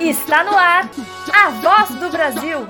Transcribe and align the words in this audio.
Está 0.00 0.44
no 0.44 0.56
ar 0.56 0.90
a 1.32 1.50
voz 1.50 1.90
do 1.90 2.10
Brasil. 2.10 2.66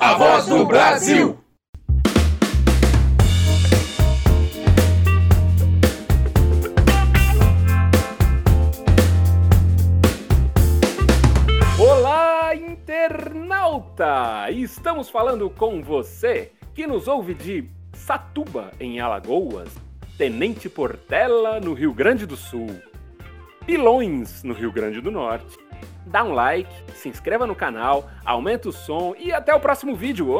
A 0.00 0.14
voz 0.14 0.46
do 0.46 0.64
Brasil. 0.66 1.38
Olá, 11.78 12.54
internauta! 12.54 14.50
Estamos 14.50 15.08
falando 15.10 15.50
com 15.50 15.82
você 15.82 16.52
que 16.78 16.86
nos 16.86 17.08
ouve 17.08 17.34
de 17.34 17.68
Satuba, 17.92 18.70
em 18.78 19.00
Alagoas, 19.00 19.68
Tenente 20.16 20.68
Portela, 20.68 21.58
no 21.58 21.74
Rio 21.74 21.92
Grande 21.92 22.24
do 22.24 22.36
Sul, 22.36 22.68
Pilões, 23.66 24.44
no 24.44 24.54
Rio 24.54 24.70
Grande 24.70 25.00
do 25.00 25.10
Norte. 25.10 25.58
Dá 26.06 26.22
um 26.22 26.32
like, 26.32 26.72
se 26.94 27.08
inscreva 27.08 27.48
no 27.48 27.54
canal, 27.56 28.08
aumenta 28.24 28.68
o 28.68 28.72
som 28.72 29.12
e 29.18 29.32
até 29.32 29.52
o 29.52 29.58
próximo 29.58 29.96
vídeo. 29.96 30.32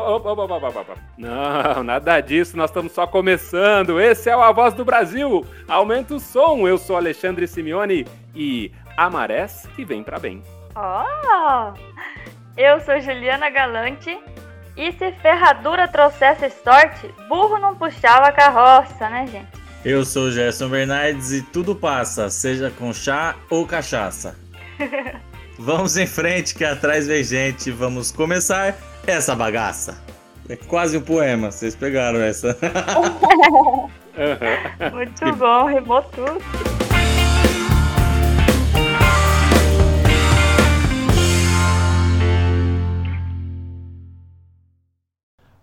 Não, 1.19 1.83
nada 1.83 2.21
disso, 2.21 2.57
nós 2.57 2.71
estamos 2.71 2.93
só 2.93 3.05
começando. 3.05 4.01
Esse 4.01 4.31
é 4.31 4.37
o 4.37 4.41
A 4.41 4.53
Voz 4.53 4.73
do 4.75 4.85
Brasil. 4.85 5.45
Aumenta 5.67 6.15
o 6.15 6.21
som. 6.21 6.69
Eu 6.69 6.79
sou 6.79 6.95
Alexandre 6.95 7.49
Simeone 7.49 8.07
e 8.33 8.71
Amarés 8.97 9.69
que 9.75 9.85
vem 9.85 10.05
pra 10.05 10.21
bem. 10.21 10.41
Oh! 10.77 11.75
Eu 12.57 12.79
sou 12.83 13.01
Juliana 13.01 13.51
Galante 13.51 14.17
e 14.79 14.93
se 14.93 15.11
ferradura 15.21 15.89
trouxesse 15.89 16.49
sorte, 16.63 17.13
burro 17.29 17.59
não 17.59 17.75
puxava 17.75 18.29
a 18.29 18.33
carroça, 18.33 19.11
né, 19.11 19.27
gente? 19.27 19.49
Eu 19.85 20.05
sou 20.05 20.31
Gerson 20.31 20.69
Bernardes 20.69 21.33
e 21.33 21.43
tudo 21.43 21.75
passa, 21.75 22.31
seja 22.31 22.71
com 22.71 22.93
chá 22.93 23.35
ou 23.51 23.67
cachaça. 23.67 24.37
Vamos 25.59 25.97
em 25.97 26.07
frente 26.07 26.55
que 26.55 26.65
atrás 26.65 27.09
vem 27.09 27.25
gente. 27.25 27.73
Vamos 27.73 28.13
começar 28.13 28.77
essa 29.05 29.35
bagaça. 29.35 30.01
É 30.49 30.55
quase 30.55 30.97
um 30.97 31.01
poema, 31.01 31.51
vocês 31.51 31.75
pegaram 31.75 32.21
essa. 32.21 32.57
Muito 34.95 35.37
bom, 35.37 35.67
rimou 35.67 36.03
tudo. 36.03 36.78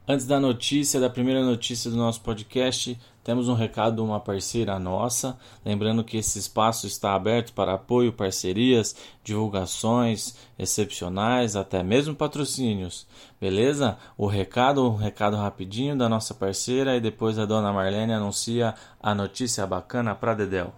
Antes 0.08 0.28
da 0.28 0.40
notícia, 0.40 1.00
da 1.00 1.10
primeira 1.10 1.44
notícia 1.44 1.90
do 1.90 1.98
nosso 1.98 2.22
podcast, 2.22 2.96
temos 3.24 3.50
um 3.50 3.56
recado 3.56 3.96
de 3.96 4.02
uma 4.02 4.20
parceira 4.20 4.78
nossa. 4.78 5.36
Lembrando 5.66 6.04
que 6.04 6.18
esse 6.18 6.38
espaço 6.38 6.86
está 6.86 7.16
aberto 7.16 7.54
para 7.54 7.74
apoio, 7.74 8.14
parcerias, 8.14 8.96
divulgações 9.24 10.36
excepcionais, 10.60 11.56
até 11.56 11.82
mesmo 11.82 12.14
patrocínios. 12.14 13.08
Beleza? 13.42 13.98
O 14.16 14.28
recado, 14.28 14.88
um 14.88 14.96
recado 14.96 15.38
rapidinho 15.38 15.98
da 15.98 16.08
nossa 16.08 16.36
parceira 16.36 16.96
e 16.96 17.02
depois 17.02 17.40
a 17.40 17.46
dona 17.46 17.74
Marlene 17.74 18.14
anuncia 18.14 18.76
a 19.02 19.16
notícia 19.16 19.66
bacana 19.66 20.14
para 20.14 20.36
Dedel. 20.36 20.72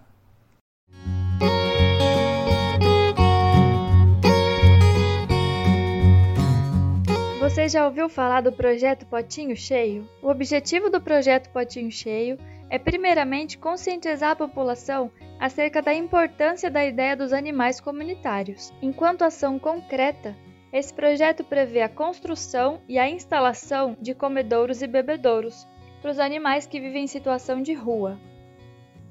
Você 7.58 7.70
já 7.70 7.86
ouviu 7.86 8.08
falar 8.08 8.40
do 8.40 8.52
projeto 8.52 9.04
Potinho 9.04 9.56
Cheio? 9.56 10.08
O 10.22 10.28
objetivo 10.28 10.88
do 10.88 11.00
projeto 11.00 11.50
Potinho 11.50 11.90
Cheio 11.90 12.38
é, 12.70 12.78
primeiramente, 12.78 13.58
conscientizar 13.58 14.30
a 14.30 14.36
população 14.36 15.10
acerca 15.40 15.82
da 15.82 15.92
importância 15.92 16.70
da 16.70 16.86
ideia 16.86 17.16
dos 17.16 17.32
animais 17.32 17.80
comunitários. 17.80 18.72
Enquanto 18.80 19.22
ação 19.22 19.58
concreta, 19.58 20.36
esse 20.72 20.94
projeto 20.94 21.42
prevê 21.42 21.82
a 21.82 21.88
construção 21.88 22.80
e 22.88 22.96
a 22.96 23.10
instalação 23.10 23.96
de 24.00 24.14
comedouros 24.14 24.80
e 24.80 24.86
bebedouros 24.86 25.66
para 26.00 26.12
os 26.12 26.20
animais 26.20 26.64
que 26.64 26.78
vivem 26.78 27.02
em 27.02 27.08
situação 27.08 27.60
de 27.60 27.74
rua. 27.74 28.20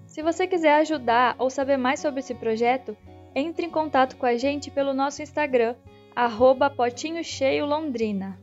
Se 0.05 0.23
você 0.23 0.47
quiser 0.47 0.75
ajudar 0.75 1.35
ou 1.37 1.49
saber 1.49 1.75
mais 1.75 1.99
sobre 1.99 2.21
esse 2.21 2.33
projeto, 2.33 2.95
entre 3.35 3.65
em 3.65 3.69
contato 3.69 4.15
com 4.15 4.25
a 4.25 4.37
gente 4.37 4.71
pelo 4.71 4.93
nosso 4.93 5.21
Instagram, 5.21 5.75
arroba 6.17 6.67
Potinho 6.67 7.23
Cheio 7.23 7.63
Londrina. 7.67 8.39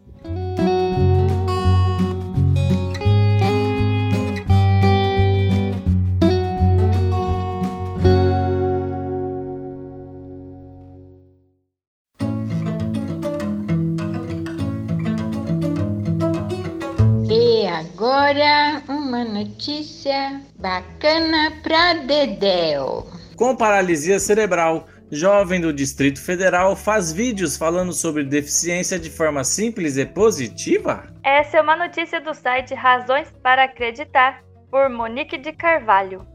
E 17.28 17.66
agora 17.66 18.84
uma 18.88 19.24
notícia 19.24 20.40
bacana 20.56 21.52
para 21.60 21.94
Dedéu. 21.94 23.04
Com 23.34 23.56
paralisia 23.56 24.20
cerebral, 24.20 24.86
jovem 25.14 25.60
do 25.60 25.72
Distrito 25.72 26.20
Federal 26.20 26.74
faz 26.74 27.12
vídeos 27.12 27.56
falando 27.56 27.92
sobre 27.92 28.24
deficiência 28.24 28.98
de 28.98 29.08
forma 29.08 29.44
simples 29.44 29.96
e 29.96 30.04
positiva? 30.04 31.04
Essa 31.22 31.58
é 31.58 31.62
uma 31.62 31.76
notícia 31.76 32.20
do 32.20 32.34
site 32.34 32.74
Razões 32.74 33.30
para 33.42 33.64
Acreditar, 33.64 34.42
por 34.70 34.90
Monique 34.90 35.38
de 35.38 35.52
Carvalho. 35.52 36.26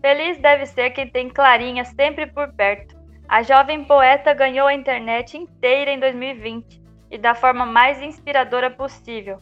Feliz 0.00 0.38
deve 0.38 0.66
ser 0.66 0.90
quem 0.90 1.08
tem 1.08 1.28
Clarinha 1.28 1.84
sempre 1.84 2.26
por 2.26 2.52
perto. 2.52 2.94
A 3.28 3.42
jovem 3.42 3.84
poeta 3.84 4.32
ganhou 4.32 4.68
a 4.68 4.74
internet 4.74 5.36
inteira 5.36 5.90
em 5.90 5.98
2020 5.98 6.80
e 7.10 7.18
da 7.18 7.34
forma 7.34 7.66
mais 7.66 8.00
inspiradora 8.00 8.70
possível. 8.70 9.38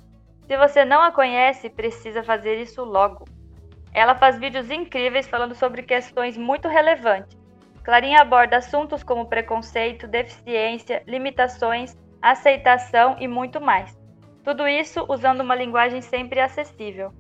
Se 0.47 0.57
você 0.57 0.85
não 0.85 1.03
a 1.03 1.13
conhece, 1.13 1.69
precisa 1.69 2.23
fazer 2.23 2.61
isso 2.61 2.83
logo. 2.83 3.25
Ela 3.93 4.15
faz 4.15 4.39
vídeos 4.39 4.71
incríveis 4.71 5.27
falando 5.27 5.55
sobre 5.55 5.83
questões 5.83 6.39
muito 6.39 6.69
relevantes 6.69 7.42
Clarinha 7.85 8.21
aborda 8.21 8.59
assuntos 8.59 9.03
como 9.03 9.27
preconceito, 9.27 10.07
deficiência, 10.07 11.03
limitações, 11.07 11.97
aceitação 12.21 13.17
e 13.19 13.27
muito 13.27 13.61
mais. 13.61 13.99
Tudo 14.45 14.69
isso 14.69 15.05
usando 15.09 15.41
uma 15.41 15.55
linguagem 15.55 16.01
sempre 16.01 16.41
acessível. 16.41 17.13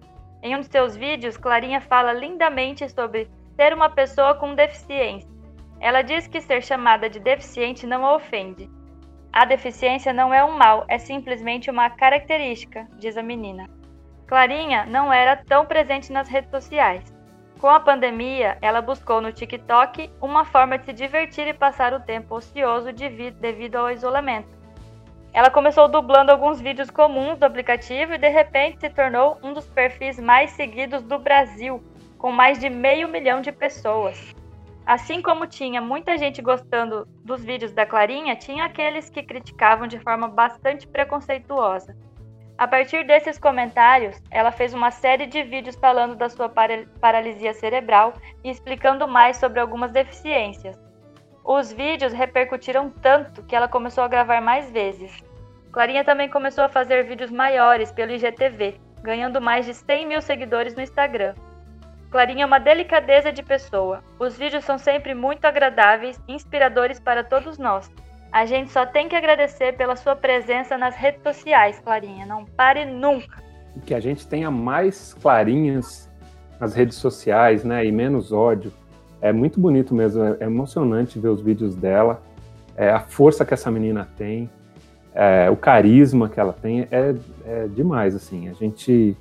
Em 0.42 0.56
um 0.56 0.60
de 0.60 0.66
seus 0.66 0.96
vídeos, 0.96 1.36
Clarinha 1.36 1.80
fala 1.80 2.12
lindamente 2.12 2.88
sobre 2.88 3.28
ser 3.56 3.74
uma 3.74 3.90
pessoa 3.90 4.34
com 4.34 4.54
deficiência. 4.54 5.30
Ela 5.80 6.02
diz 6.02 6.28
que 6.28 6.40
ser 6.40 6.62
chamada 6.62 7.10
de 7.10 7.18
deficiente 7.18 7.86
não 7.86 8.06
a 8.06 8.14
ofende. 8.14 8.70
A 9.32 9.44
deficiência 9.44 10.12
não 10.12 10.32
é 10.32 10.44
um 10.44 10.56
mal, 10.56 10.84
é 10.88 10.98
simplesmente 10.98 11.70
uma 11.70 11.90
característica, 11.90 12.86
diz 12.98 13.16
a 13.16 13.22
menina. 13.22 13.68
Clarinha 14.26 14.86
não 14.86 15.12
era 15.12 15.36
tão 15.36 15.66
presente 15.66 16.12
nas 16.12 16.28
redes 16.28 16.50
sociais. 16.50 17.11
Com 17.62 17.70
a 17.70 17.78
pandemia, 17.78 18.58
ela 18.60 18.82
buscou 18.82 19.20
no 19.20 19.32
TikTok 19.32 20.10
uma 20.20 20.44
forma 20.44 20.76
de 20.76 20.86
se 20.86 20.92
divertir 20.92 21.46
e 21.46 21.54
passar 21.54 21.94
o 21.94 22.00
tempo 22.00 22.34
ocioso 22.34 22.88
devido 22.92 23.76
ao 23.76 23.88
isolamento. 23.88 24.48
Ela 25.32 25.48
começou 25.48 25.86
dublando 25.86 26.32
alguns 26.32 26.60
vídeos 26.60 26.90
comuns 26.90 27.38
do 27.38 27.44
aplicativo 27.44 28.14
e 28.14 28.18
de 28.18 28.28
repente 28.28 28.80
se 28.80 28.90
tornou 28.90 29.38
um 29.44 29.52
dos 29.52 29.64
perfis 29.68 30.18
mais 30.18 30.50
seguidos 30.50 31.04
do 31.04 31.20
Brasil, 31.20 31.80
com 32.18 32.32
mais 32.32 32.58
de 32.58 32.68
meio 32.68 33.06
milhão 33.06 33.40
de 33.40 33.52
pessoas. 33.52 34.34
Assim 34.84 35.22
como 35.22 35.46
tinha 35.46 35.80
muita 35.80 36.18
gente 36.18 36.42
gostando 36.42 37.06
dos 37.24 37.44
vídeos 37.44 37.72
da 37.72 37.86
Clarinha, 37.86 38.34
tinha 38.34 38.64
aqueles 38.64 39.08
que 39.08 39.22
criticavam 39.22 39.86
de 39.86 40.00
forma 40.00 40.26
bastante 40.26 40.84
preconceituosa. 40.88 41.96
A 42.62 42.68
partir 42.68 43.04
desses 43.04 43.40
comentários, 43.40 44.22
ela 44.30 44.52
fez 44.52 44.72
uma 44.72 44.92
série 44.92 45.26
de 45.26 45.42
vídeos 45.42 45.74
falando 45.74 46.14
da 46.14 46.28
sua 46.28 46.48
paralisia 46.48 47.52
cerebral 47.52 48.12
e 48.44 48.50
explicando 48.50 49.08
mais 49.08 49.36
sobre 49.38 49.58
algumas 49.58 49.90
deficiências. 49.90 50.80
Os 51.44 51.72
vídeos 51.72 52.12
repercutiram 52.12 52.88
tanto 52.88 53.42
que 53.42 53.56
ela 53.56 53.66
começou 53.66 54.04
a 54.04 54.08
gravar 54.08 54.40
mais 54.40 54.70
vezes. 54.70 55.24
Clarinha 55.72 56.04
também 56.04 56.28
começou 56.28 56.62
a 56.62 56.68
fazer 56.68 57.02
vídeos 57.02 57.32
maiores 57.32 57.90
pelo 57.90 58.12
IGTV, 58.12 58.80
ganhando 59.02 59.40
mais 59.40 59.66
de 59.66 59.74
100 59.74 60.06
mil 60.06 60.22
seguidores 60.22 60.76
no 60.76 60.82
Instagram. 60.82 61.34
Clarinha 62.12 62.44
é 62.44 62.46
uma 62.46 62.60
delicadeza 62.60 63.32
de 63.32 63.42
pessoa. 63.42 64.04
Os 64.20 64.38
vídeos 64.38 64.64
são 64.64 64.78
sempre 64.78 65.14
muito 65.14 65.44
agradáveis 65.46 66.22
e 66.28 66.32
inspiradores 66.32 67.00
para 67.00 67.24
todos 67.24 67.58
nós. 67.58 67.90
A 68.32 68.46
gente 68.46 68.72
só 68.72 68.86
tem 68.86 69.08
que 69.08 69.14
agradecer 69.14 69.76
pela 69.76 69.94
sua 69.94 70.16
presença 70.16 70.78
nas 70.78 70.96
redes 70.96 71.22
sociais, 71.22 71.78
Clarinha. 71.84 72.24
Não 72.24 72.46
pare 72.46 72.86
nunca. 72.86 73.42
Que 73.84 73.94
a 73.94 74.00
gente 74.00 74.26
tenha 74.26 74.50
mais 74.50 75.14
Clarinhas 75.14 76.10
nas 76.58 76.74
redes 76.74 76.96
sociais, 76.96 77.62
né? 77.62 77.84
E 77.84 77.92
menos 77.92 78.32
ódio. 78.32 78.72
É 79.20 79.32
muito 79.32 79.60
bonito 79.60 79.94
mesmo. 79.94 80.22
É 80.40 80.44
emocionante 80.44 81.18
ver 81.18 81.28
os 81.28 81.42
vídeos 81.42 81.74
dela. 81.76 82.22
É 82.74 82.90
a 82.90 83.00
força 83.00 83.44
que 83.44 83.52
essa 83.52 83.70
menina 83.70 84.08
tem. 84.16 84.48
é, 85.14 85.50
o 85.50 85.56
carisma 85.56 86.28
que 86.28 86.40
ela 86.40 86.52
tem 86.52 86.86
é, 86.90 87.14
é 87.46 87.66
demais, 87.68 88.14
assim. 88.14 88.48
A 88.48 88.54
gente 88.54 89.16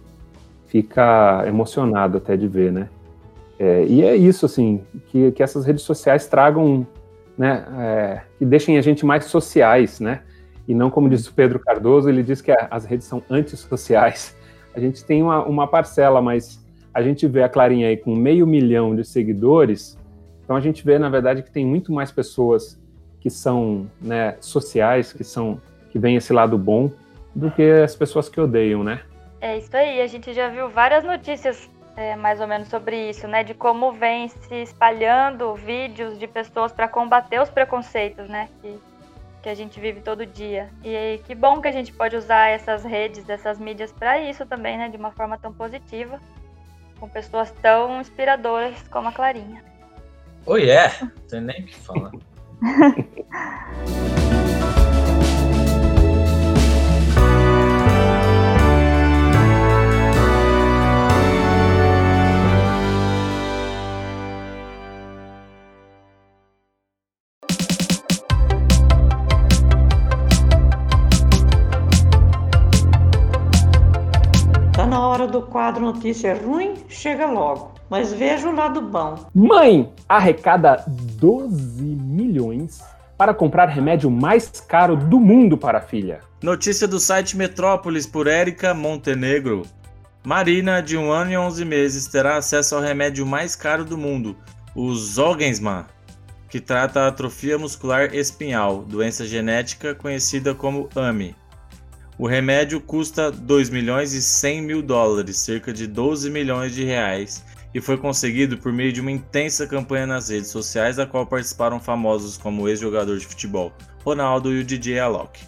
fica 0.67 1.43
emocionado 1.45 2.17
até 2.17 2.37
de 2.37 2.47
ver, 2.47 2.71
né? 2.71 2.89
É, 3.59 3.85
e 3.85 4.01
é 4.01 4.15
isso, 4.15 4.45
assim, 4.45 4.83
que, 5.07 5.31
que 5.33 5.43
essas 5.43 5.65
redes 5.65 5.83
sociais 5.83 6.27
tragam, 6.27 6.87
né, 7.37 7.65
é, 7.79 8.21
que 8.37 8.45
deixem 8.45 8.77
a 8.77 8.81
gente 8.81 9.05
mais 9.05 9.25
sociais, 9.25 9.99
né? 9.99 10.21
E 10.67 10.73
não 10.73 10.89
como 10.89 11.09
diz 11.09 11.27
o 11.27 11.33
Pedro 11.33 11.59
Cardoso, 11.59 12.07
ele 12.07 12.23
diz 12.23 12.41
que 12.41 12.51
as 12.69 12.85
redes 12.85 13.07
são 13.07 13.23
antissociais. 13.29 14.35
A 14.73 14.79
gente 14.79 15.03
tem 15.03 15.21
uma, 15.21 15.43
uma 15.43 15.67
parcela, 15.67 16.21
mas 16.21 16.63
a 16.93 17.01
gente 17.01 17.27
vê 17.27 17.43
a 17.43 17.49
Clarinha 17.49 17.87
aí 17.87 17.97
com 17.97 18.15
meio 18.15 18.45
milhão 18.45 18.95
de 18.95 19.03
seguidores, 19.03 19.97
então 20.43 20.55
a 20.55 20.59
gente 20.59 20.83
vê, 20.85 20.99
na 20.99 21.09
verdade, 21.09 21.43
que 21.43 21.51
tem 21.51 21.65
muito 21.65 21.91
mais 21.91 22.11
pessoas 22.11 22.79
que 23.19 23.29
são 23.29 23.89
né, 24.01 24.35
sociais, 24.39 25.13
que 25.13 25.23
são 25.23 25.61
que 25.91 25.99
vem 25.99 26.15
esse 26.15 26.31
lado 26.31 26.57
bom, 26.57 26.89
do 27.35 27.51
que 27.51 27.63
as 27.63 27.95
pessoas 27.95 28.29
que 28.29 28.39
odeiam, 28.39 28.83
né? 28.83 29.01
É 29.39 29.57
isso 29.57 29.75
aí, 29.75 30.01
a 30.01 30.07
gente 30.07 30.33
já 30.33 30.49
viu 30.49 30.69
várias 30.69 31.03
notícias 31.03 31.69
é, 31.95 32.15
mais 32.15 32.39
ou 32.39 32.47
menos 32.47 32.67
sobre 32.67 33.09
isso, 33.09 33.27
né? 33.27 33.43
De 33.43 33.53
como 33.53 33.91
vem 33.91 34.29
se 34.29 34.55
espalhando 34.55 35.55
vídeos 35.55 36.17
de 36.17 36.27
pessoas 36.27 36.71
para 36.71 36.87
combater 36.87 37.41
os 37.41 37.49
preconceitos, 37.49 38.29
né? 38.29 38.49
Que, 38.61 38.79
que 39.43 39.49
a 39.49 39.55
gente 39.55 39.79
vive 39.79 40.01
todo 40.01 40.25
dia. 40.25 40.69
E 40.83 41.19
que 41.25 41.35
bom 41.35 41.61
que 41.61 41.67
a 41.67 41.71
gente 41.71 41.91
pode 41.91 42.15
usar 42.15 42.47
essas 42.47 42.83
redes, 42.83 43.27
essas 43.29 43.59
mídias 43.59 43.91
para 43.91 44.19
isso 44.19 44.45
também, 44.45 44.77
né? 44.77 44.89
De 44.89 44.97
uma 44.97 45.11
forma 45.11 45.37
tão 45.37 45.53
positiva, 45.53 46.19
com 46.99 47.09
pessoas 47.09 47.51
tão 47.61 47.99
inspiradoras 47.99 48.81
como 48.89 49.09
a 49.09 49.11
Clarinha. 49.11 49.63
Oh 50.45 50.57
yeah, 50.57 50.91
não 51.01 51.09
tem 51.27 51.41
nem 51.41 51.61
o 51.61 51.65
que 51.65 51.75
falar. 51.75 52.11
hora 75.21 75.31
do 75.31 75.41
quadro 75.43 75.83
Notícia 75.83 76.33
Ruim 76.33 76.73
chega 76.89 77.27
logo, 77.27 77.73
mas 77.89 78.11
veja 78.11 78.49
o 78.49 78.55
lado 78.55 78.81
bom. 78.81 79.25
Mãe 79.33 79.93
arrecada 80.09 80.83
12 80.87 81.83
milhões 81.83 82.81
para 83.17 83.33
comprar 83.33 83.67
remédio 83.67 84.09
mais 84.09 84.49
caro 84.61 84.95
do 84.95 85.19
mundo 85.19 85.57
para 85.57 85.77
a 85.77 85.81
filha. 85.81 86.21
Notícia 86.41 86.87
do 86.87 86.99
site 86.99 87.37
Metrópolis 87.37 88.07
por 88.07 88.25
Érica 88.25 88.73
Montenegro. 88.73 89.61
Marina, 90.23 90.81
de 90.81 90.97
um 90.97 91.11
ano 91.11 91.31
e 91.31 91.37
11 91.37 91.65
meses, 91.65 92.07
terá 92.07 92.37
acesso 92.37 92.75
ao 92.75 92.81
remédio 92.81 93.25
mais 93.25 93.55
caro 93.55 93.85
do 93.85 93.97
mundo, 93.97 94.35
o 94.75 94.93
Zolgensma, 94.93 95.87
que 96.49 96.59
trata 96.59 97.01
a 97.01 97.07
atrofia 97.07 97.57
muscular 97.57 98.13
espinhal, 98.13 98.83
doença 98.83 99.25
genética 99.25 99.93
conhecida 99.95 100.53
como 100.53 100.89
AMI. 100.95 101.35
O 102.21 102.27
remédio 102.27 102.79
custa 102.79 103.31
2 103.31 103.71
milhões 103.71 104.13
e 104.13 104.21
100 104.21 104.61
mil 104.61 104.83
dólares, 104.83 105.37
cerca 105.37 105.73
de 105.73 105.87
12 105.87 106.29
milhões 106.29 106.71
de 106.71 106.83
reais, 106.83 107.43
e 107.73 107.81
foi 107.81 107.97
conseguido 107.97 108.59
por 108.59 108.71
meio 108.71 108.93
de 108.93 109.01
uma 109.01 109.09
intensa 109.09 109.65
campanha 109.65 110.05
nas 110.05 110.29
redes 110.29 110.51
sociais, 110.51 110.97
da 110.97 111.07
qual 111.07 111.25
participaram 111.25 111.79
famosos 111.79 112.37
como 112.37 112.61
o 112.61 112.69
ex-jogador 112.69 113.17
de 113.17 113.25
futebol 113.25 113.73
Ronaldo 114.05 114.53
e 114.53 114.59
o 114.59 114.63
DJ 114.63 114.99
Alok. 114.99 115.41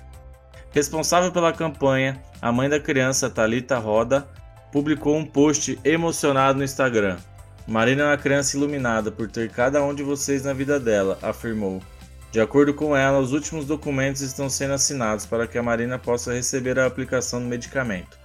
Responsável 0.71 1.31
pela 1.31 1.53
campanha, 1.53 2.19
a 2.41 2.51
mãe 2.51 2.67
da 2.67 2.79
criança, 2.79 3.29
Talita 3.29 3.77
Roda, 3.77 4.27
publicou 4.71 5.15
um 5.15 5.27
post 5.27 5.77
emocionado 5.85 6.57
no 6.57 6.65
Instagram. 6.65 7.17
Marina 7.67 8.01
é 8.01 8.07
uma 8.07 8.17
criança 8.17 8.57
iluminada 8.57 9.11
por 9.11 9.29
ter 9.29 9.51
cada 9.51 9.83
um 9.83 9.93
de 9.93 10.01
vocês 10.01 10.43
na 10.43 10.53
vida 10.53 10.79
dela, 10.79 11.19
afirmou. 11.21 11.83
De 12.33 12.41
acordo 12.41 12.73
com 12.73 12.97
ela, 12.97 13.19
os 13.19 13.31
últimos 13.31 13.63
documentos 13.63 14.21
estão 14.21 14.49
sendo 14.49 14.73
assinados 14.73 15.23
para 15.23 15.45
que 15.45 15.55
a 15.55 15.61
Marina 15.61 15.99
possa 15.99 16.33
receber 16.33 16.79
a 16.79 16.87
aplicação 16.87 17.39
do 17.39 17.45
medicamento. 17.45 18.17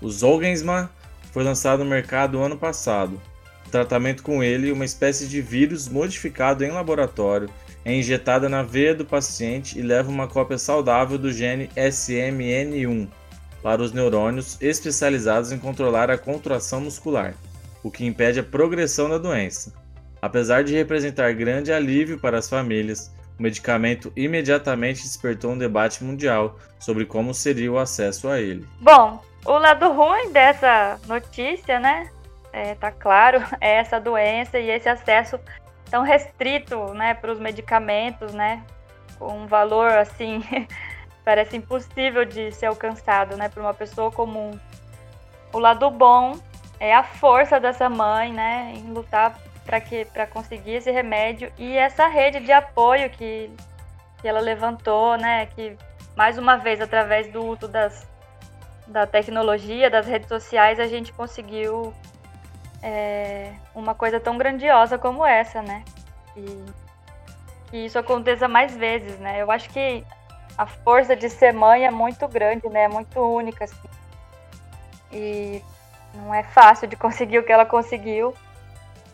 O 0.00 0.08
Zolgensma 0.08 0.88
foi 1.32 1.42
lançado 1.42 1.82
no 1.82 1.90
mercado 1.90 2.40
ano 2.40 2.56
passado. 2.56 3.20
O 3.66 3.68
tratamento 3.68 4.22
com 4.22 4.40
ele, 4.40 4.70
uma 4.70 4.84
espécie 4.84 5.26
de 5.26 5.42
vírus 5.42 5.88
modificado 5.88 6.62
em 6.62 6.70
laboratório, 6.70 7.50
é 7.84 7.92
injetada 7.92 8.48
na 8.48 8.62
veia 8.62 8.94
do 8.94 9.04
paciente 9.04 9.76
e 9.76 9.82
leva 9.82 10.08
uma 10.08 10.28
cópia 10.28 10.56
saudável 10.56 11.18
do 11.18 11.32
gene 11.32 11.68
SMN1 11.74 13.08
para 13.64 13.82
os 13.82 13.92
neurônios 13.92 14.58
especializados 14.60 15.50
em 15.50 15.58
controlar 15.58 16.08
a 16.08 16.16
contração 16.16 16.82
muscular, 16.82 17.34
o 17.82 17.90
que 17.90 18.06
impede 18.06 18.38
a 18.38 18.44
progressão 18.44 19.10
da 19.10 19.18
doença. 19.18 19.72
Apesar 20.22 20.62
de 20.62 20.72
representar 20.72 21.34
grande 21.34 21.72
alívio 21.72 22.16
para 22.16 22.38
as 22.38 22.48
famílias, 22.48 23.10
o 23.40 23.42
medicamento 23.42 24.12
imediatamente 24.14 25.02
despertou 25.02 25.52
um 25.52 25.58
debate 25.58 26.04
mundial 26.04 26.58
sobre 26.78 27.06
como 27.06 27.32
seria 27.32 27.72
o 27.72 27.78
acesso 27.78 28.28
a 28.28 28.38
ele. 28.38 28.68
Bom, 28.78 29.24
o 29.46 29.52
lado 29.52 29.90
ruim 29.90 30.30
dessa 30.30 31.00
notícia, 31.08 31.80
né? 31.80 32.10
É, 32.52 32.74
tá 32.74 32.92
claro, 32.92 33.42
é 33.58 33.76
essa 33.76 33.98
doença 33.98 34.58
e 34.58 34.68
esse 34.68 34.90
acesso 34.90 35.40
tão 35.90 36.02
restrito, 36.02 36.92
né, 36.92 37.14
para 37.14 37.32
os 37.32 37.40
medicamentos, 37.40 38.34
né, 38.34 38.62
com 39.18 39.42
um 39.42 39.46
valor 39.46 39.90
assim 39.90 40.40
parece 41.24 41.56
impossível 41.56 42.24
de 42.24 42.52
ser 42.52 42.66
alcançado, 42.66 43.36
né, 43.36 43.48
por 43.48 43.60
uma 43.62 43.74
pessoa 43.74 44.12
comum. 44.12 44.50
O 45.52 45.58
lado 45.58 45.90
bom 45.90 46.38
é 46.78 46.94
a 46.94 47.02
força 47.02 47.58
dessa 47.58 47.88
mãe, 47.88 48.32
né, 48.32 48.74
em 48.76 48.92
lutar 48.92 49.36
para 49.64 49.80
que 49.80 50.04
para 50.06 50.26
conseguir 50.26 50.72
esse 50.72 50.90
remédio 50.90 51.52
e 51.58 51.76
essa 51.76 52.06
rede 52.06 52.40
de 52.40 52.52
apoio 52.52 53.10
que, 53.10 53.50
que 54.20 54.28
ela 54.28 54.40
levantou, 54.40 55.16
né, 55.16 55.46
que 55.46 55.76
mais 56.16 56.38
uma 56.38 56.56
vez 56.56 56.80
através 56.80 57.30
do 57.30 57.44
uso 57.44 57.68
das 57.68 58.08
da 58.86 59.06
tecnologia, 59.06 59.88
das 59.88 60.06
redes 60.06 60.28
sociais, 60.28 60.80
a 60.80 60.86
gente 60.86 61.12
conseguiu 61.12 61.94
é, 62.82 63.52
uma 63.72 63.94
coisa 63.94 64.18
tão 64.18 64.36
grandiosa 64.36 64.98
como 64.98 65.24
essa, 65.24 65.62
né? 65.62 65.84
E 66.36 66.64
que 67.70 67.76
isso 67.78 67.98
aconteça 67.98 68.48
mais 68.48 68.76
vezes, 68.76 69.18
né? 69.20 69.40
Eu 69.40 69.50
acho 69.50 69.70
que 69.70 70.04
a 70.58 70.66
força 70.66 71.14
de 71.14 71.30
ser 71.30 71.52
mãe 71.52 71.86
é 71.86 71.90
muito 71.90 72.26
grande, 72.26 72.68
né? 72.68 72.84
É 72.84 72.88
muito 72.88 73.20
única, 73.20 73.64
assim. 73.64 73.88
E 75.12 75.62
não 76.14 76.34
é 76.34 76.42
fácil 76.42 76.88
de 76.88 76.96
conseguir 76.98 77.38
o 77.38 77.44
que 77.44 77.52
ela 77.52 77.64
conseguiu. 77.64 78.34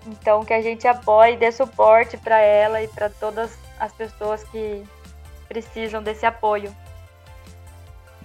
Então, 0.06 0.44
que 0.44 0.52
a 0.52 0.62
gente 0.62 0.86
apoie 0.86 1.34
e 1.34 1.36
dê 1.36 1.50
suporte 1.50 2.16
para 2.16 2.38
ela 2.38 2.82
e 2.82 2.88
para 2.88 3.10
todas 3.10 3.56
as 3.78 3.92
pessoas 3.92 4.42
que 4.44 4.82
precisam 5.48 6.02
desse 6.02 6.24
apoio. 6.24 6.74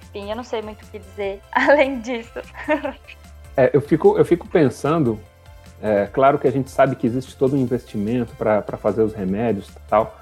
Enfim, 0.04 0.30
eu 0.30 0.36
não 0.36 0.44
sei 0.44 0.62
muito 0.62 0.84
o 0.84 0.88
que 0.88 1.00
dizer 1.00 1.42
além 1.52 2.00
disso. 2.00 2.40
é, 3.56 3.70
eu, 3.74 3.82
fico, 3.82 4.18
eu 4.18 4.26
fico 4.26 4.48
pensando, 4.48 5.20
é, 5.82 6.08
claro 6.12 6.38
que 6.38 6.48
a 6.48 6.52
gente 6.52 6.70
sabe 6.70 6.96
que 6.96 7.08
existe 7.08 7.36
todo 7.36 7.56
um 7.56 7.60
investimento 7.60 8.36
para 8.36 8.78
fazer 8.78 9.02
os 9.02 9.14
remédios 9.14 9.70
e 9.70 9.90
tal, 9.90 10.22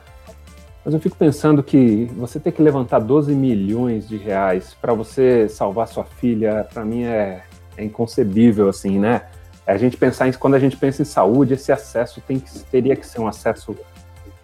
mas 0.83 0.93
eu 0.93 0.99
fico 0.99 1.17
pensando 1.17 1.61
que 1.61 2.05
você 2.15 2.39
ter 2.39 2.51
que 2.51 2.61
levantar 2.61 2.99
12 2.99 3.35
milhões 3.35 4.07
de 4.07 4.17
reais 4.17 4.75
para 4.79 4.93
você 4.93 5.49
salvar 5.49 5.87
sua 5.87 6.05
filha, 6.05 6.65
para 6.73 6.85
mim 6.85 7.03
é, 7.03 7.43
é 7.75 7.83
inconcebível, 7.83 8.69
assim, 8.69 8.97
né? 8.97 9.23
A 9.71 9.77
gente 9.77 9.97
pensar 9.97 10.27
em, 10.27 10.33
quando 10.33 10.55
a 10.55 10.59
gente 10.59 10.75
pensa 10.75 11.01
em 11.01 11.05
saúde, 11.05 11.53
esse 11.53 11.71
acesso 11.71 12.21
tem 12.21 12.39
que, 12.39 12.59
teria 12.71 12.95
que 12.95 13.05
ser 13.05 13.21
um 13.21 13.27
acesso 13.27 13.77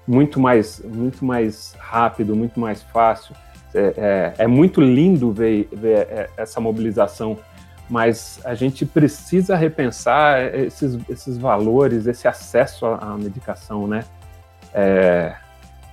muito 0.08 0.39
mais, 0.39 0.79
muito 0.79 1.25
mais 1.25 1.75
rápido, 1.79 2.36
muito 2.36 2.60
mais 2.60 2.82
fácil. 2.84 3.36
É, 3.74 4.34
é, 4.38 4.44
é 4.44 4.48
muito 4.48 4.79
lindo 4.79 5.32
ver, 5.32 5.67
ver, 5.72 6.08
é, 6.10 6.29
essa 6.38 6.62
mobilização, 6.62 7.38
mas 7.89 8.39
a 8.46 8.53
gente 8.53 8.86
precisa 8.86 9.55
repensar 9.55 10.55
esses, 10.55 10.98
esses 11.10 11.38
valores, 11.38 12.08
esse 12.08 12.27
acesso 12.27 12.86
à, 12.86 12.98
à 12.98 13.17
medicação, 13.17 13.88
né? 13.88 14.05
É, 14.74 15.36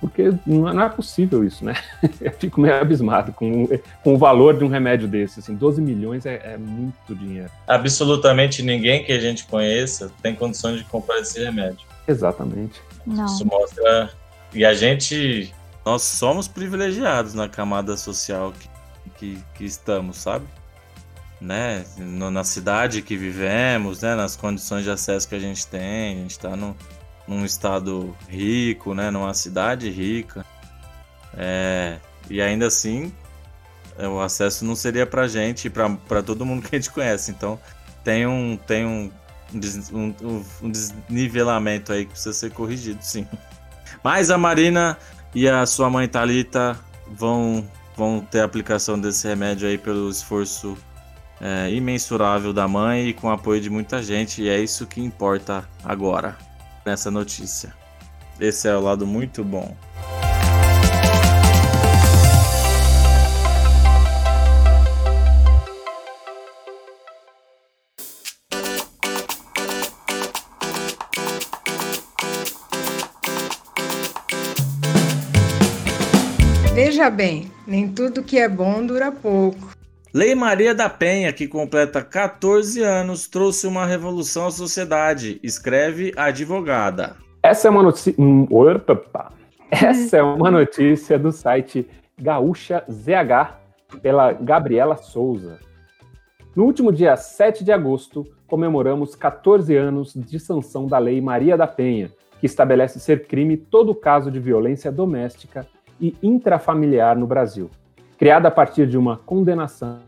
porque 0.03 0.33
não 0.45 0.81
é 0.81 0.89
possível 0.89 1.45
isso, 1.45 1.63
né? 1.63 1.75
Eu 2.19 2.33
fico 2.33 2.59
meio 2.59 2.75
abismado 2.75 3.31
com, 3.31 3.69
com 4.03 4.13
o 4.13 4.17
valor 4.17 4.57
de 4.57 4.65
um 4.65 4.67
remédio 4.67 5.07
desse. 5.07 5.39
Assim, 5.39 5.55
12 5.55 5.81
milhões 5.81 6.25
é, 6.25 6.41
é, 6.43 6.57
muito 6.57 7.15
dinheiro. 7.15 7.49
Absolutamente 7.65 8.61
ninguém 8.61 9.05
que 9.05 9.13
a 9.13 9.19
gente 9.19 9.45
conheça 9.45 10.11
tem 10.21 10.35
condições 10.35 10.79
de 10.79 10.83
comprar 10.83 11.19
esse 11.19 11.41
remédio. 11.41 11.87
Exatamente. 12.05 12.81
Não. 13.07 13.25
Isso 13.25 13.45
mostra. 13.47 14.09
E 14.53 14.65
a 14.65 14.73
gente. 14.73 15.55
Nós 15.85 16.01
somos 16.01 16.49
privilegiados 16.49 17.33
na 17.33 17.47
camada 17.47 17.95
social 17.95 18.51
que, 18.51 18.69
que, 19.17 19.43
que 19.55 19.63
estamos, 19.63 20.17
sabe? 20.17 20.45
Né? 21.39 21.85
No, 21.97 22.29
na 22.29 22.43
cidade 22.43 23.01
que 23.01 23.15
vivemos, 23.15 24.01
né? 24.01 24.15
nas 24.15 24.35
condições 24.35 24.83
de 24.83 24.89
acesso 24.89 25.29
que 25.29 25.35
a 25.35 25.39
gente 25.39 25.65
tem. 25.65 26.11
A 26.11 26.19
gente 26.23 26.31
está 26.31 26.57
no 26.57 26.75
num 27.27 27.45
estado 27.45 28.15
rico, 28.27 28.93
né, 28.93 29.09
numa 29.09 29.33
cidade 29.33 29.89
rica. 29.89 30.45
É, 31.35 31.97
e 32.29 32.41
ainda 32.41 32.67
assim, 32.67 33.11
é, 33.97 34.07
o 34.07 34.19
acesso 34.21 34.65
não 34.65 34.75
seria 34.75 35.05
pra 35.05 35.27
gente 35.27 35.67
e 35.67 35.69
pra 35.69 36.21
todo 36.23 36.45
mundo 36.45 36.61
que 36.67 36.75
a 36.75 36.79
gente 36.79 36.91
conhece. 36.91 37.31
Então 37.31 37.59
tem 38.03 38.27
um, 38.27 38.57
tem 38.57 38.85
um, 38.85 39.11
um, 39.91 40.43
um 40.61 40.69
desnivelamento 40.69 41.93
aí 41.93 42.05
que 42.05 42.11
precisa 42.11 42.33
ser 42.33 42.51
corrigido, 42.51 42.99
sim. 43.01 43.27
Mas 44.03 44.29
a 44.29 44.37
Marina 44.37 44.97
e 45.33 45.47
a 45.47 45.65
sua 45.65 45.89
mãe 45.89 46.07
Talita 46.07 46.77
vão, 47.07 47.67
vão 47.95 48.19
ter 48.19 48.41
aplicação 48.41 48.99
desse 48.99 49.27
remédio 49.27 49.67
aí 49.67 49.77
pelo 49.77 50.09
esforço 50.09 50.77
é, 51.39 51.71
imensurável 51.71 52.51
da 52.51 52.67
mãe 52.67 53.07
e 53.07 53.13
com 53.13 53.27
o 53.27 53.31
apoio 53.31 53.61
de 53.61 53.69
muita 53.69 54.03
gente. 54.03 54.41
E 54.41 54.49
é 54.49 54.59
isso 54.59 54.85
que 54.85 55.01
importa 55.01 55.67
agora 55.83 56.37
nessa 56.85 57.09
notícia. 57.09 57.73
Esse 58.39 58.67
é 58.67 58.75
o 58.75 58.81
lado 58.81 59.05
muito 59.05 59.43
bom. 59.43 59.75
Veja 76.73 77.09
bem, 77.09 77.51
nem 77.67 77.87
tudo 77.87 78.23
que 78.23 78.39
é 78.39 78.49
bom 78.49 78.85
dura 78.85 79.11
pouco. 79.11 79.82
Lei 80.15 80.35
Maria 80.35 80.75
da 80.75 80.87
Penha, 80.87 81.33
que 81.33 81.47
completa 81.47 81.99
14 81.99 82.83
anos, 82.83 83.27
trouxe 83.27 83.65
uma 83.65 83.83
revolução 83.83 84.45
à 84.45 84.51
sociedade, 84.51 85.39
escreve 85.41 86.11
a 86.15 86.25
advogada. 86.25 87.15
Essa 87.41 87.67
é 87.67 87.71
uma 87.71 87.81
notícia. 87.81 88.13
Hum, 88.19 88.45
Essa 89.71 90.17
é 90.17 90.21
uma 90.21 90.51
notícia 90.51 91.17
do 91.17 91.31
site 91.31 91.89
Gaúcha 92.15 92.83
ZH, 92.91 93.57
pela 94.03 94.33
Gabriela 94.33 94.97
Souza. 94.97 95.57
No 96.55 96.65
último 96.65 96.91
dia 96.91 97.17
7 97.17 97.63
de 97.63 97.71
agosto, 97.71 98.23
comemoramos 98.45 99.15
14 99.15 99.75
anos 99.75 100.13
de 100.13 100.39
sanção 100.39 100.85
da 100.85 100.99
Lei 100.99 101.19
Maria 101.21 101.57
da 101.57 101.65
Penha, 101.65 102.11
que 102.39 102.45
estabelece 102.45 102.99
ser 102.99 103.25
crime 103.25 103.57
todo 103.57 103.95
caso 103.95 104.29
de 104.29 104.39
violência 104.39 104.91
doméstica 104.91 105.65
e 105.99 106.15
intrafamiliar 106.21 107.17
no 107.17 107.25
Brasil 107.25 107.71
criada 108.17 108.47
a 108.47 108.51
partir 108.51 108.87
de 108.87 108.97
uma 108.97 109.17
condenação 109.17 109.99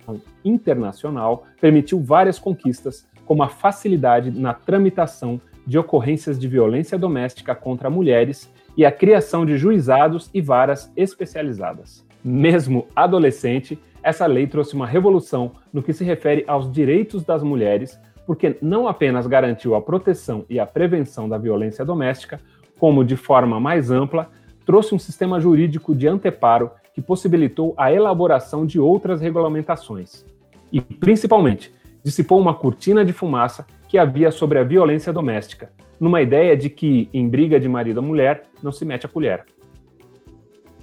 internacional, 0.44 1.46
permitiu 1.60 2.00
várias 2.00 2.40
conquistas, 2.40 3.08
como 3.26 3.44
a 3.44 3.50
facilidade 3.50 4.32
na 4.32 4.54
tramitação 4.54 5.42
de 5.66 5.78
ocorrências 5.78 6.40
de 6.40 6.48
violência 6.48 6.98
doméstica 6.98 7.56
contra 7.56 7.90
mulheres 7.90 8.52
e 8.78 8.86
a 8.86 8.92
criação 8.92 9.46
de 9.46 9.58
juizados 9.58 10.30
e 10.34 10.42
varas 10.42 10.92
especializadas. 10.96 12.06
Mesmo 12.24 12.88
adolescente, 12.96 13.80
essa 14.04 14.26
lei 14.28 14.46
trouxe 14.46 14.76
uma 14.76 14.86
revolução 14.86 15.54
no 15.74 15.82
que 15.82 15.94
se 15.94 16.04
refere 16.04 16.44
aos 16.48 16.72
direitos 16.72 17.24
das 17.24 17.42
mulheres, 17.42 18.00
porque 18.28 18.58
não 18.62 18.88
apenas 18.88 19.26
garantiu 19.26 19.76
a 19.76 19.82
proteção 19.82 20.46
e 20.50 20.60
a 20.60 20.66
prevenção 20.66 21.28
da 21.28 21.38
violência 21.38 21.84
doméstica, 21.84 22.40
como 22.78 23.04
de 23.04 23.16
forma 23.16 23.60
mais 23.60 23.90
ampla, 23.90 24.30
trouxe 24.66 24.94
um 24.94 25.00
sistema 25.00 25.40
jurídico 25.40 25.96
de 25.96 26.08
anteparo 26.08 26.72
que 26.96 27.02
possibilitou 27.02 27.74
a 27.78 27.92
elaboração 27.92 28.66
de 28.66 28.80
outras 28.80 29.20
regulamentações. 29.20 30.26
E, 30.72 30.80
principalmente, 30.80 31.72
dissipou 32.02 32.40
uma 32.40 32.54
cortina 32.54 33.04
de 33.04 33.12
fumaça 33.12 33.68
que 33.90 33.98
havia 33.98 34.32
sobre 34.32 34.58
a 34.60 34.64
violência 34.64 35.12
doméstica, 35.12 35.74
numa 36.00 36.22
ideia 36.22 36.56
de 36.56 36.70
que, 36.70 37.10
em 37.14 37.28
briga 37.28 37.60
de 37.60 37.68
marido 37.68 38.00
a 38.00 38.02
mulher, 38.02 38.46
não 38.64 38.72
se 38.72 38.86
mete 38.86 39.06
a 39.06 39.10
colher. 39.10 39.46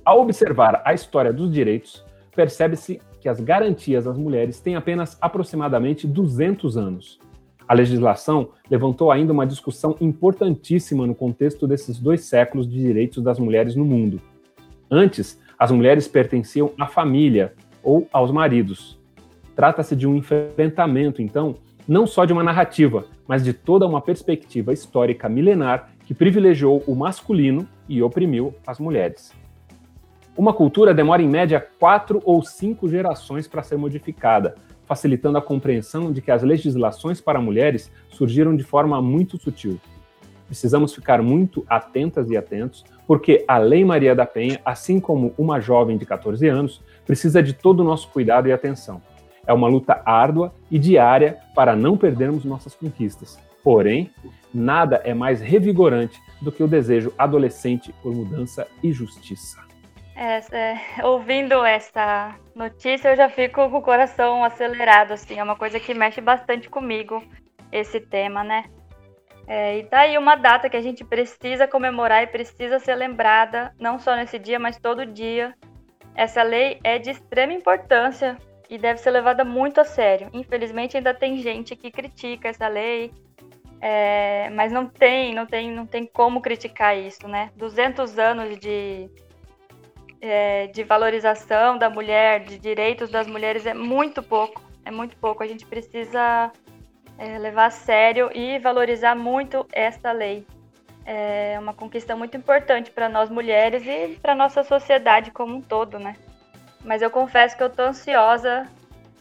Ao 0.04 0.20
observar 0.20 0.82
a 0.84 0.92
história 0.92 1.32
dos 1.32 1.50
direitos, 1.50 2.04
percebe-se 2.36 3.00
que 3.18 3.28
as 3.28 3.40
garantias 3.40 4.06
às 4.06 4.18
mulheres 4.18 4.60
têm 4.60 4.76
apenas 4.76 5.16
aproximadamente 5.18 6.06
200 6.06 6.76
anos. 6.76 7.18
A 7.66 7.72
legislação 7.72 8.50
levantou 8.70 9.10
ainda 9.10 9.32
uma 9.32 9.46
discussão 9.46 9.96
importantíssima 9.98 11.06
no 11.06 11.14
contexto 11.14 11.66
desses 11.66 11.98
dois 11.98 12.24
séculos 12.24 12.68
de 12.68 12.78
direitos 12.78 13.22
das 13.22 13.38
mulheres 13.38 13.74
no 13.74 13.84
mundo. 13.84 14.20
Antes, 14.90 15.40
as 15.62 15.70
mulheres 15.70 16.08
pertenciam 16.08 16.72
à 16.76 16.88
família 16.88 17.54
ou 17.84 18.08
aos 18.12 18.32
maridos. 18.32 18.98
Trata-se 19.54 19.94
de 19.94 20.08
um 20.08 20.16
enfrentamento, 20.16 21.22
então, 21.22 21.54
não 21.86 22.04
só 22.04 22.24
de 22.24 22.32
uma 22.32 22.42
narrativa, 22.42 23.04
mas 23.28 23.44
de 23.44 23.52
toda 23.52 23.86
uma 23.86 24.00
perspectiva 24.00 24.72
histórica 24.72 25.28
milenar 25.28 25.90
que 26.04 26.14
privilegiou 26.14 26.82
o 26.84 26.96
masculino 26.96 27.64
e 27.88 28.02
oprimiu 28.02 28.52
as 28.66 28.80
mulheres. 28.80 29.32
Uma 30.36 30.52
cultura 30.52 30.92
demora 30.92 31.22
em 31.22 31.28
média 31.28 31.64
quatro 31.78 32.20
ou 32.24 32.42
cinco 32.42 32.88
gerações 32.88 33.46
para 33.46 33.62
ser 33.62 33.76
modificada, 33.76 34.56
facilitando 34.84 35.38
a 35.38 35.42
compreensão 35.42 36.10
de 36.10 36.20
que 36.20 36.32
as 36.32 36.42
legislações 36.42 37.20
para 37.20 37.40
mulheres 37.40 37.88
surgiram 38.08 38.56
de 38.56 38.64
forma 38.64 39.00
muito 39.00 39.38
sutil. 39.38 39.78
Precisamos 40.52 40.94
ficar 40.94 41.22
muito 41.22 41.64
atentas 41.66 42.28
e 42.28 42.36
atentos 42.36 42.84
porque 43.06 43.42
a 43.48 43.56
Lei 43.56 43.86
Maria 43.86 44.14
da 44.14 44.26
Penha, 44.26 44.60
assim 44.62 45.00
como 45.00 45.32
uma 45.38 45.58
jovem 45.58 45.96
de 45.96 46.04
14 46.04 46.46
anos, 46.46 46.84
precisa 47.06 47.42
de 47.42 47.54
todo 47.54 47.80
o 47.80 47.84
nosso 47.84 48.10
cuidado 48.10 48.48
e 48.48 48.52
atenção. 48.52 49.00
É 49.46 49.52
uma 49.54 49.66
luta 49.66 50.02
árdua 50.04 50.52
e 50.70 50.78
diária 50.78 51.38
para 51.54 51.74
não 51.74 51.96
perdermos 51.96 52.44
nossas 52.44 52.74
conquistas. 52.74 53.40
Porém, 53.64 54.10
nada 54.52 55.00
é 55.04 55.14
mais 55.14 55.40
revigorante 55.40 56.20
do 56.42 56.52
que 56.52 56.62
o 56.62 56.68
desejo 56.68 57.14
adolescente 57.16 57.90
por 58.02 58.14
mudança 58.14 58.68
e 58.82 58.92
justiça. 58.92 59.58
É, 60.14 60.38
é, 60.54 60.78
ouvindo 61.02 61.64
essa 61.64 62.34
notícia, 62.54 63.08
eu 63.08 63.16
já 63.16 63.30
fico 63.30 63.70
com 63.70 63.78
o 63.78 63.80
coração 63.80 64.44
acelerado, 64.44 65.12
assim, 65.12 65.38
é 65.38 65.42
uma 65.42 65.56
coisa 65.56 65.80
que 65.80 65.94
mexe 65.94 66.20
bastante 66.20 66.68
comigo, 66.68 67.22
esse 67.72 67.98
tema, 67.98 68.44
né? 68.44 68.66
É, 69.46 69.78
e 69.78 69.84
tá 69.84 70.00
aí 70.00 70.16
uma 70.16 70.36
data 70.36 70.70
que 70.70 70.76
a 70.76 70.80
gente 70.80 71.04
precisa 71.04 71.66
comemorar 71.66 72.22
e 72.22 72.28
precisa 72.28 72.78
ser 72.78 72.94
lembrada, 72.94 73.74
não 73.78 73.98
só 73.98 74.14
nesse 74.14 74.38
dia, 74.38 74.58
mas 74.58 74.78
todo 74.78 75.06
dia. 75.06 75.54
Essa 76.14 76.42
lei 76.42 76.78
é 76.84 76.98
de 76.98 77.10
extrema 77.10 77.52
importância 77.52 78.36
e 78.68 78.78
deve 78.78 79.00
ser 79.00 79.10
levada 79.10 79.44
muito 79.44 79.80
a 79.80 79.84
sério. 79.84 80.28
Infelizmente, 80.32 80.96
ainda 80.96 81.12
tem 81.12 81.38
gente 81.38 81.74
que 81.74 81.90
critica 81.90 82.48
essa 82.48 82.68
lei, 82.68 83.12
é, 83.80 84.48
mas 84.50 84.72
não 84.72 84.86
tem, 84.86 85.34
não 85.34 85.44
tem, 85.44 85.70
não 85.70 85.86
tem 85.86 86.06
como 86.06 86.40
criticar 86.40 86.96
isso, 86.96 87.26
né? 87.26 87.50
200 87.56 88.18
anos 88.18 88.58
de, 88.58 89.10
é, 90.20 90.68
de 90.68 90.84
valorização 90.84 91.76
da 91.76 91.90
mulher, 91.90 92.44
de 92.44 92.58
direitos 92.58 93.10
das 93.10 93.26
mulheres 93.26 93.66
é 93.66 93.74
muito 93.74 94.22
pouco, 94.22 94.62
é 94.84 94.90
muito 94.90 95.16
pouco. 95.16 95.42
A 95.42 95.46
gente 95.46 95.66
precisa 95.66 96.52
é, 97.18 97.38
levar 97.38 97.66
a 97.66 97.70
sério 97.70 98.30
e 98.34 98.58
valorizar 98.58 99.14
muito 99.14 99.66
esta 99.72 100.12
lei. 100.12 100.46
É 101.04 101.56
uma 101.58 101.74
conquista 101.74 102.14
muito 102.14 102.36
importante 102.36 102.90
para 102.90 103.08
nós 103.08 103.28
mulheres 103.28 103.82
e 103.86 104.18
para 104.20 104.34
nossa 104.34 104.62
sociedade 104.62 105.30
como 105.30 105.56
um 105.56 105.60
todo, 105.60 105.98
né? 105.98 106.16
Mas 106.84 107.02
eu 107.02 107.10
confesso 107.10 107.56
que 107.56 107.62
eu 107.62 107.70
tô 107.70 107.82
ansiosa 107.82 108.66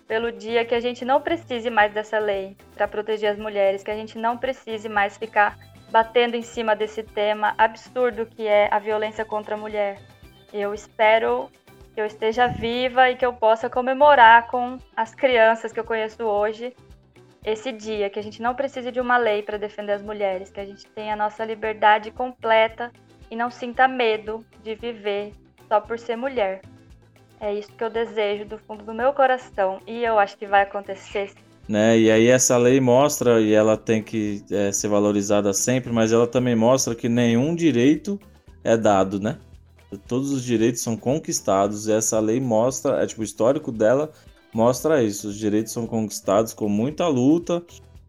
pelo 0.07 0.31
dia 0.31 0.65
que 0.65 0.75
a 0.75 0.79
gente 0.79 1.05
não 1.05 1.21
precise 1.21 1.69
mais 1.69 1.93
dessa 1.93 2.19
lei 2.19 2.55
para 2.75 2.87
proteger 2.87 3.31
as 3.31 3.37
mulheres, 3.37 3.83
que 3.83 3.91
a 3.91 3.95
gente 3.95 4.17
não 4.17 4.37
precise 4.37 4.89
mais 4.89 5.17
ficar 5.17 5.57
batendo 5.89 6.35
em 6.35 6.41
cima 6.41 6.75
desse 6.75 7.03
tema 7.03 7.53
absurdo 7.57 8.25
que 8.25 8.47
é 8.47 8.67
a 8.71 8.79
violência 8.79 9.25
contra 9.25 9.55
a 9.55 9.57
mulher. 9.57 9.99
Eu 10.53 10.73
espero 10.73 11.49
que 11.93 12.01
eu 12.01 12.05
esteja 12.05 12.47
viva 12.47 13.09
e 13.09 13.15
que 13.15 13.25
eu 13.25 13.33
possa 13.33 13.69
comemorar 13.69 14.47
com 14.47 14.77
as 14.95 15.15
crianças 15.15 15.71
que 15.71 15.79
eu 15.79 15.83
conheço 15.83 16.23
hoje 16.23 16.75
esse 17.43 17.71
dia, 17.71 18.09
que 18.09 18.19
a 18.19 18.23
gente 18.23 18.41
não 18.41 18.53
precise 18.53 18.91
de 18.91 18.99
uma 18.99 19.17
lei 19.17 19.41
para 19.41 19.57
defender 19.57 19.93
as 19.93 20.01
mulheres, 20.01 20.51
que 20.51 20.59
a 20.59 20.65
gente 20.65 20.85
tenha 20.87 21.13
a 21.13 21.17
nossa 21.17 21.43
liberdade 21.43 22.11
completa 22.11 22.91
e 23.29 23.35
não 23.35 23.49
sinta 23.49 23.87
medo 23.87 24.45
de 24.63 24.75
viver 24.75 25.33
só 25.67 25.79
por 25.79 25.97
ser 25.97 26.15
mulher. 26.15 26.61
É 27.39 27.51
isso 27.53 27.71
que 27.71 27.83
eu 27.83 27.89
desejo 27.89 28.45
do 28.45 28.59
fundo 28.59 28.83
do 28.83 28.93
meu 28.93 29.13
coração 29.13 29.79
e 29.87 30.03
eu 30.03 30.19
acho 30.19 30.37
que 30.37 30.45
vai 30.45 30.61
acontecer. 30.61 31.31
Né? 31.67 31.97
E 31.97 32.11
aí 32.11 32.27
essa 32.27 32.57
lei 32.57 32.79
mostra, 32.79 33.39
e 33.41 33.53
ela 33.53 33.77
tem 33.77 34.03
que 34.03 34.43
é, 34.51 34.71
ser 34.71 34.89
valorizada 34.89 35.53
sempre, 35.53 35.91
mas 35.91 36.11
ela 36.11 36.27
também 36.27 36.55
mostra 36.55 36.93
que 36.93 37.09
nenhum 37.09 37.55
direito 37.55 38.19
é 38.63 38.77
dado, 38.77 39.19
né? 39.19 39.37
Todos 40.07 40.31
os 40.31 40.43
direitos 40.43 40.81
são 40.81 40.95
conquistados, 40.95 41.87
e 41.87 41.93
essa 41.93 42.19
lei 42.19 42.39
mostra, 42.39 43.01
é 43.03 43.07
tipo, 43.07 43.21
o 43.21 43.23
histórico 43.23 43.71
dela 43.71 44.11
mostra 44.53 45.03
isso. 45.03 45.29
Os 45.29 45.37
direitos 45.37 45.71
são 45.71 45.87
conquistados 45.87 46.53
com 46.53 46.67
muita 46.67 47.07
luta, 47.07 47.63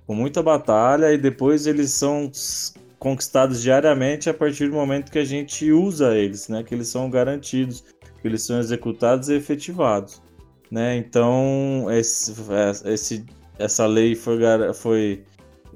com 0.07 0.15
muita 0.15 0.43
batalha, 0.43 1.13
e 1.13 1.19
depois 1.19 1.67
eles 1.67 1.91
são 1.91 2.31
conquistados 2.99 3.63
diariamente 3.63 4.31
a 4.31 4.35
partir 4.35 4.69
do 4.69 4.75
momento 4.75 5.11
que 5.11 5.19
a 5.19 5.25
gente 5.25 5.73
usa 5.73 6.17
eles, 6.17 6.49
né? 6.49 6.63
Que 6.63 6.75
eles 6.75 6.89
são 6.89 7.11
garantidos, 7.11 7.85
que 8.21 8.29
eles 8.29 8.43
são 8.43 8.61
executados 8.61 9.29
e 9.29 9.35
efetivados, 9.35 10.23
né? 10.71 10.97
Então 10.97 11.87
esse, 11.91 12.33
esse 12.85 13.25
essa 13.59 13.87
lei 13.87 14.15
foi, 14.15 14.39
foi 14.75 15.25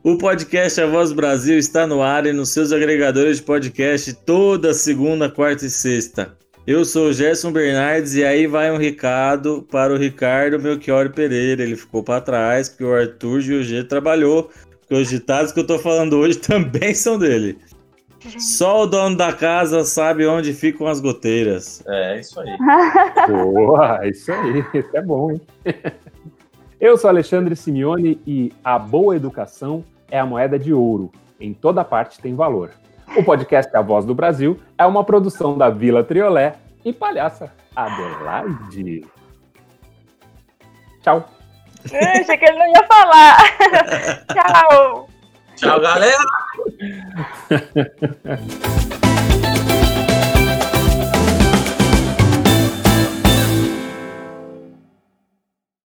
O 0.04 0.18
podcast 0.18 0.80
A 0.80 0.87
Voz 0.87 1.12
Brasil 1.12 1.59
está 1.59 1.87
no 1.87 2.02
ar 2.02 2.26
e 2.26 2.32
nos 2.32 2.52
seus 2.52 2.73
agregadores 2.73 3.37
de 3.37 3.44
podcast 3.44 4.12
toda 4.12 4.75
segunda, 4.75 5.30
quarta 5.30 5.64
e 5.64 5.71
sexta. 5.71 6.37
Eu 6.66 6.85
sou 6.85 7.09
o 7.09 7.12
Gerson 7.12 7.50
Bernardes 7.50 8.14
e 8.14 8.25
aí 8.25 8.47
vai 8.47 8.71
um 8.71 8.76
recado 8.76 9.66
para 9.71 9.92
o 9.92 9.97
Ricardo 9.97 10.61
Melchior 10.61 11.11
Pereira. 11.11 11.62
Ele 11.62 11.76
ficou 11.76 12.04
para 12.04 12.21
trás 12.21 12.68
porque 12.68 12.85
o 12.85 12.94
Arthur 12.94 13.40
G 13.40 13.85
trabalhou. 13.85 14.50
Porque 14.80 14.94
os 14.94 15.09
ditados 15.09 15.50
que 15.50 15.59
eu 15.59 15.62
estou 15.62 15.78
falando 15.78 16.16
hoje 16.18 16.38
também 16.42 16.94
são 16.94 17.18
dele. 17.18 17.59
Só 18.38 18.83
o 18.83 18.87
dono 18.87 19.17
da 19.17 19.33
casa 19.33 19.85
sabe 19.85 20.26
onde 20.26 20.52
ficam 20.52 20.87
as 20.87 21.00
goteiras. 21.00 21.83
É, 21.87 22.21
isso 22.21 22.41
aí. 22.41 22.57
Boa, 23.29 24.07
isso 24.07 24.33
aí. 24.33 24.64
Isso 24.75 24.97
é 24.97 25.02
bom, 25.02 25.33
hein? 25.33 25.41
Eu 26.81 26.97
sou 26.97 27.09
Alexandre 27.09 27.55
Simeone 27.55 28.21
e 28.26 28.52
a 28.64 28.76
boa 28.76 29.14
educação 29.14 29.85
é 30.11 30.19
a 30.19 30.26
moeda 30.26 30.59
de 30.59 30.73
ouro. 30.73 31.12
Em 31.41 31.55
toda 31.55 31.85
parte 31.85 32.21
tem 32.21 32.35
valor. 32.35 32.71
O 33.17 33.23
podcast 33.23 33.75
A 33.76 33.81
Voz 33.81 34.05
do 34.05 34.17
Brasil 34.17 34.59
é 34.76 34.85
uma 34.85 35.05
produção 35.05 35.57
da 35.57 35.71
Vila 35.71 36.02
Triolé 36.02 36.57
e 36.85 36.93
Palhaça 36.93 37.52
Adelaide. 37.76 39.07
Tchau. 41.02 41.29
achei 41.85 42.37
que 42.37 42.45
ele 42.45 42.59
não 42.59 42.67
ia 42.67 42.85
falar. 42.85 43.37
Tchau. 44.33 45.12
Tchau, 45.62 45.81
galera. 45.81 46.25